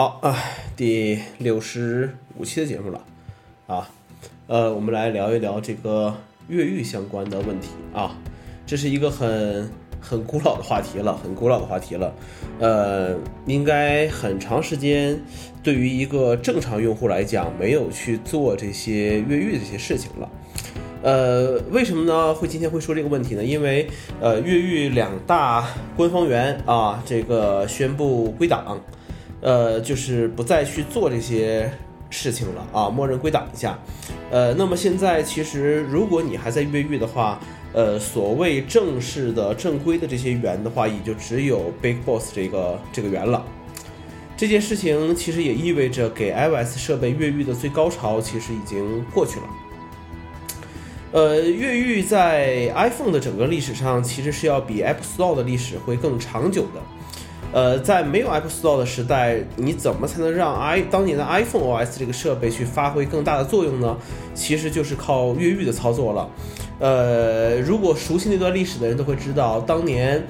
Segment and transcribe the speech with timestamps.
[0.00, 0.34] 好啊，
[0.78, 3.04] 第六十五期的节目了
[3.66, 3.86] 啊，
[4.46, 6.16] 呃，我们来聊一聊这个
[6.48, 8.16] 越狱相关的问题啊，
[8.64, 12.14] 这是一个很很古老的话题了，很古老的话题了，
[12.60, 15.20] 呃，应该很长时间
[15.62, 20.30] 对于一个正常用户来讲，没有去做这些越狱这些事情了。
[21.02, 22.34] 呃，为什么呢？
[22.34, 23.44] 会今天会说这个问题呢？
[23.44, 23.86] 因为
[24.18, 28.80] 呃，越狱两大官方源啊，这个宣布归档，
[29.40, 31.70] 呃，就是不再去做这些
[32.10, 33.78] 事情了啊，默认归档一下。
[34.30, 37.40] 呃，那么现在其实如果你还在越狱的话，
[37.72, 43.44] 呃，所谓正式的正规的这些源的话，也就只有 Big Boss 这个这个源了。
[44.36, 49.46] 这件事情其实也意味着给 iOS 设备越狱的最高潮其实已经过去了。
[51.12, 56.80] 呃，越狱在 iPhone 的整个历史上，其实是要比 App Store 的历史会更长久的。
[57.52, 63.96] 呃，在没有 App Store 的时代，你怎么才能让 i 当年的 iPhone OS 这个设备去发挥更大的作用呢？
[64.34, 66.28] 其实就是靠越狱的操作了。
[66.78, 70.22] 呃，如果熟悉那段历史的人都会知道，当年。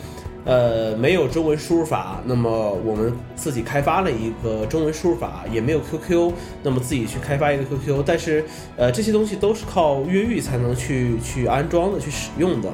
[0.42, 8.42] 呃，没有中文输入法，那么我们自己开发了一个中文输入法，也没有 QQ，那么自己去开发一个 QQ，但是
[8.74, 12.72] 呃，这些东西都是靠越狱才能去去安装的、去使用的。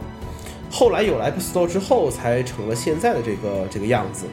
[0.76, 4.26] 后来有了 App Store 之后，才成了现在的这个这个样子。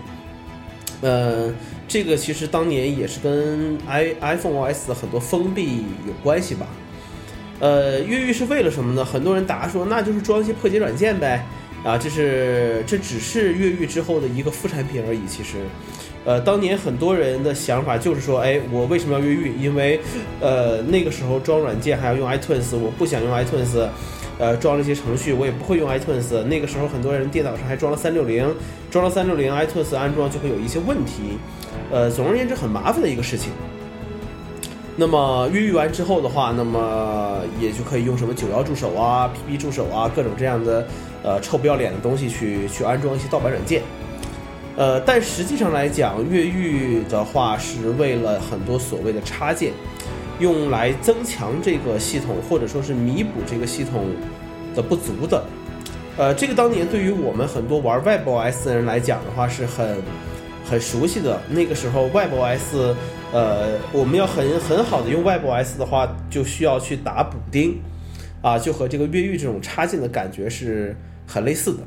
[1.00, 1.50] 呃，
[1.88, 6.68] 这个其实当年也是跟 i iPhone OS 的很多封闭有关系吧。
[7.62, 9.06] 呃，越狱是为了什么呢？
[9.06, 11.46] 很多人答说，那就是装一些破解软件呗。
[11.82, 15.22] 啊，这是这只是越狱之后的一个副产品而已。
[15.26, 15.60] 其实，
[16.26, 19.54] 呃，当年很多人的想法就是说，哎，我为什么要越狱？
[19.60, 20.00] 因为，
[20.40, 23.88] 呃，那个时候装软件还要用 iTunes，我不想用 iTunes，
[24.40, 26.42] 呃，装了一些程序，我也不会用 iTunes。
[26.44, 28.56] 那个时候很多人电脑上还装了三六零，
[28.90, 31.38] 装了三六零，iTunes 安装就会有一些问题。
[31.92, 33.52] 呃，总而言之，很麻烦的一个事情。
[34.96, 40.88] 那么越狱完之后的话，那么也就可以用什么九幺助手啊、PP 助手啊，各种这样的
[41.24, 43.82] 呃臭不要脸的东西去去安装一些盗版软件。
[44.76, 49.72] 呃，但实际上来讲，越狱的话是为了很多所谓的插件，
[50.40, 54.08] 用来增强这个系统或者说是弥补这个系统
[54.76, 55.44] 的不足的。
[56.18, 59.98] 呃，这个当年对于我们很多玩 WebOS 的人来讲的话是很
[60.70, 61.40] 很熟悉的。
[61.50, 62.96] 那个时候 WebOS。
[63.34, 67.82] 呃，我们要很很好的用 WebOS 的话，就需要去打补丁，
[68.44, 70.96] 啊，就和这个越狱这种插件的感觉是
[71.26, 71.80] 很类似的。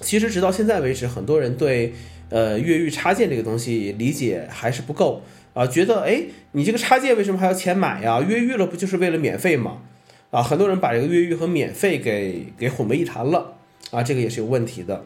[0.00, 1.92] 其实直到现在为止，很多人对
[2.28, 5.22] 呃越狱插件这个东西理解还是不够
[5.54, 6.22] 啊，觉得哎，
[6.52, 8.20] 你这个插件为什么还要钱买呀？
[8.20, 9.82] 越狱了不就是为了免费吗？
[10.30, 13.54] 啊，很多人把这个越狱和免费给给混为一谈了
[13.90, 15.04] 啊，这个也是有问题的。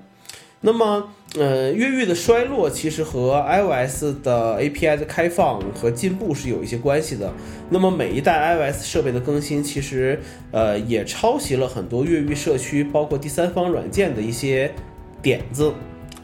[0.67, 7.31] 那么，呃，越狱的衰落其实和 iOS 的 API 的开放和进步是有一些关系的。
[7.69, 10.19] 那么每一代 iOS 设备的更新，其实
[10.53, 14.73] 呃也抄袭了很多越狱社区，包括第三方软件的一些
[15.21, 15.71] 点子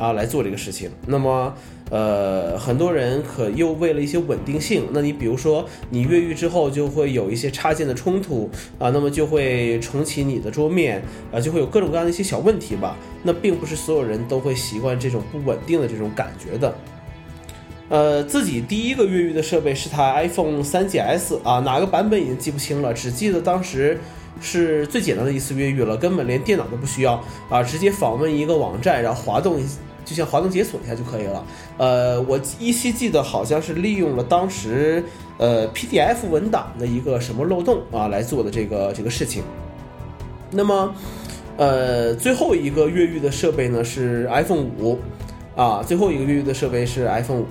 [0.01, 0.91] 啊来做这个事情。
[1.07, 1.55] 那么。
[1.93, 11.03] 呃，很多人可又为了一些稳定性，那你比如说你越狱之后就会有一些插件的冲突啊，那么就会重启你的桌面
[11.33, 12.97] 啊，就会有各种各样的一些小问题吧。
[13.25, 16.73] 那并不是所有人都会习惯这种不稳定的这种感觉的。
[17.89, 23.99] 呃，自己第一个越狱的设备是台 iPhone 3GS 啊，哪个版本已经记不清了，只记得当时
[24.41, 29.61] 是最简单的一次越狱了，根本连电脑都不需要啊，直接访问一个网站，然后滑动。
[30.11, 31.47] 就像滑动解锁一下就可以了。
[31.79, 35.05] 呃，我依稀记得好像是利用了当时
[35.39, 39.45] 呃 PDF 文档的一个什么漏洞啊来做的这个这个事情。
[40.51, 40.93] 那么，
[41.57, 44.99] 呃，最后一个越狱的设备呢是 iPhone 五
[45.55, 47.47] 啊，最后一个越狱的设备是 iPhone 五。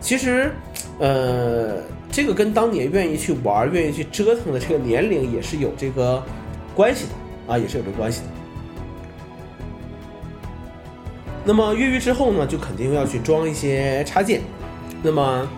[0.00, 0.50] 其实，
[0.98, 6.22] 呃，这个跟当年愿意去玩、愿意去折腾的这个年龄也是有这个
[6.74, 8.39] 关系的啊，也是有这个关系的。
[11.50, 14.40] 那么越狱之后呢，就肯定要去装一些插件。
[15.02, 15.48] 那么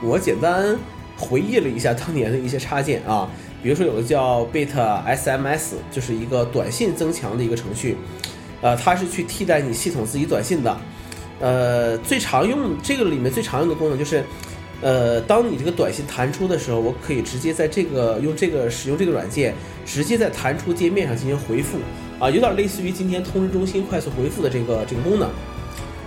[0.00, 0.78] 我简单
[1.16, 3.28] 回忆了一下当年的一些插件啊，
[3.60, 4.68] 比如说有个叫 Bit
[5.04, 7.96] SMS，就是一个短信增强的一个程序，
[8.60, 10.78] 呃，它是去替代你系统自己短信的。
[11.40, 14.22] 呃，最常用这个里面最常用的功能就是，
[14.82, 19.52] 呃，当你这个短信弹出的时候，我可以直接在这个用这个使用这个软件，
[19.84, 21.78] 直接在弹出界面上进行回复。
[22.18, 25.30] 啊，有点类似于今天通知中心快速回复的这个这个功能，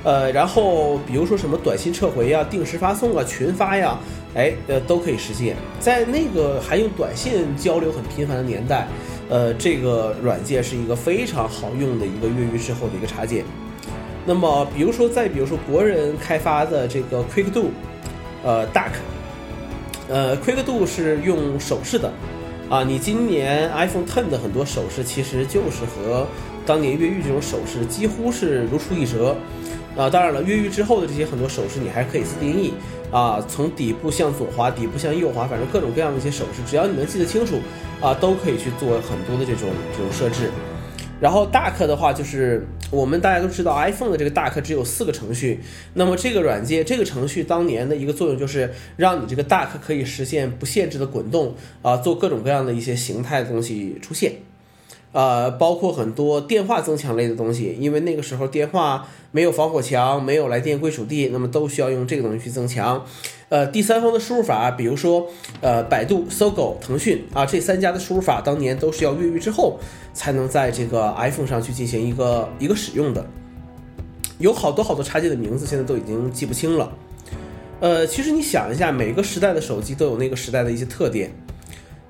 [0.03, 3.97] 呃，然后比如说什么短信撤回呀、定时发送啊、群发呀，
[4.35, 5.55] 哎，呃，都可以实现。
[5.79, 8.87] 在那个还用短信交流很频繁的年代，
[9.29, 13.45] 呃，这个软件是一个非常好用的一个越狱之后的一个插件。
[14.25, 17.71] 那么，比如说再比如说国人开发的这个 Quick Do，
[18.43, 18.91] 呃，Duck，
[20.09, 22.11] 呃，Quick Do 是用手势的，
[22.71, 26.25] 啊，你今年 iPhone Ten 的很多手势其实就是和
[26.65, 29.35] 当年越狱这种手势几乎是如出一辙，
[29.97, 32.73] 啊，当然了，越狱之后的这些很多手势你还可以自定义，
[33.11, 37.59] 啊，从底部向左滑，底部向右滑，反正各种各样的一些手势，只要你能记得清楚，
[37.99, 40.49] 啊，都可以去做很多的这种这种设置。
[41.21, 45.59] 然后 Duck 的话，就是我们大家都知道，iPhone 的这个 Duck 只有四个程序。
[45.93, 54.33] 那么这个软件、这个程序当年的一个作用，就是让你这个 Duck 可以实现不限制的滚动啊，做各种各样的一些形态的东西出现。
[55.11, 63.05] 呃，包括很多电话增强类的东西，因为那个时候电话没有防火墙，没有来电归属地，那么都需要用这个东西去增强。
[63.49, 65.27] 呃，第三方的输入法，比如说
[65.59, 69.77] 呃，百度、搜狗、腾讯啊，这三家的输入法当年都是要越狱之后
[70.13, 73.25] 才能在这个 iPhone 上去进行一个一个使用的。
[74.39, 76.91] 有好多好多插件的名字现在都已经记不清了。
[77.81, 81.29] 呃，其实你想一下，每个时代的手机都有那个时代的一些特点。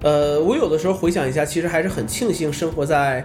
[0.01, 3.23] 呃，我有的时候回想一下，其实还是很庆幸生活在，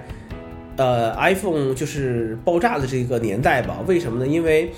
[0.76, 3.78] 呃，iPhone 就是爆炸的这个年代吧？
[3.86, 4.26] 为什么呢？
[4.26, 4.70] 因为，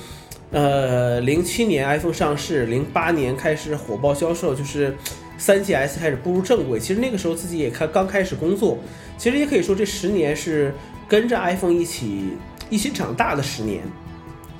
[0.52, 4.94] 呃，零七年 iPhone 上市，零八年开始火爆销售，就是
[5.38, 6.78] 三 GS 开始步入正轨。
[6.78, 8.78] 其实那个时候自己也开刚开始工作，
[9.16, 10.72] 其实也可以说这十年是
[11.08, 12.34] 跟着 iPhone 一起
[12.70, 13.82] 一起长大的十年，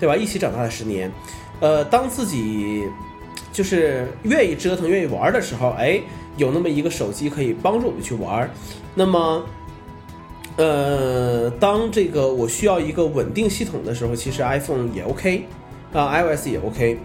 [0.01, 0.17] 对吧？
[0.17, 1.09] 一起长大的十年。
[1.61, 2.83] 呃，当自己
[3.59, 6.01] 就是愿意折腾、愿意玩的时候，哎。
[6.37, 8.49] 有那么一个手机可以帮助我们去玩，
[8.95, 9.45] 那么，
[10.57, 15.43] 呃，当这个我需要一个稳定系统的时候，其实 iPhone 也 OK，
[15.93, 16.97] 啊，iOS 也 OK。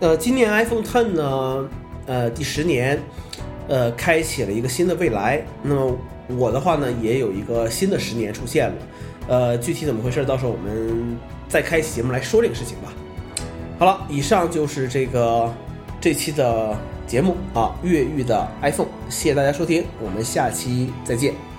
[0.00, 1.66] 呃，今年 iPhone Ten 呢，
[2.04, 3.02] 呃，第十年，
[3.68, 5.42] 呃，开启了一个新的未来。
[5.62, 5.96] 那么
[6.36, 8.76] 我的话呢，也有一个新的十年出现了。
[9.28, 11.16] 呃，具体怎么回事，到时候我们
[11.48, 12.92] 再开一期节目来说这个事情吧。
[13.78, 15.50] 好了，以上就是这个
[16.04, 16.76] 这期的。
[17.06, 21.53] 节目啊，越狱的 iPhone，谢谢大家收听，我们下期再见。